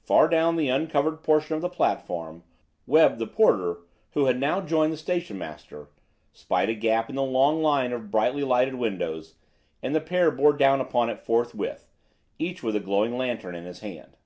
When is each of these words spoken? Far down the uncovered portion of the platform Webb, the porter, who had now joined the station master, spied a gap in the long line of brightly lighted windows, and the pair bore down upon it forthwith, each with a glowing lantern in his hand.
Far 0.00 0.26
down 0.28 0.56
the 0.56 0.68
uncovered 0.68 1.22
portion 1.22 1.54
of 1.54 1.60
the 1.62 1.68
platform 1.68 2.42
Webb, 2.84 3.18
the 3.18 3.28
porter, 3.28 3.82
who 4.10 4.24
had 4.24 4.40
now 4.40 4.60
joined 4.60 4.92
the 4.92 4.96
station 4.96 5.38
master, 5.38 5.88
spied 6.32 6.68
a 6.68 6.74
gap 6.74 7.08
in 7.08 7.14
the 7.14 7.22
long 7.22 7.62
line 7.62 7.92
of 7.92 8.10
brightly 8.10 8.42
lighted 8.42 8.74
windows, 8.74 9.36
and 9.80 9.94
the 9.94 10.00
pair 10.00 10.32
bore 10.32 10.54
down 10.54 10.80
upon 10.80 11.10
it 11.10 11.20
forthwith, 11.20 11.88
each 12.40 12.64
with 12.64 12.74
a 12.74 12.80
glowing 12.80 13.16
lantern 13.16 13.54
in 13.54 13.64
his 13.64 13.78
hand. 13.78 14.16